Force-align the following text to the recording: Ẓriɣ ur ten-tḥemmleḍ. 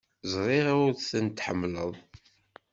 Ẓriɣ 0.31 0.67
ur 0.85 0.91
ten-tḥemmleḍ. 1.09 1.93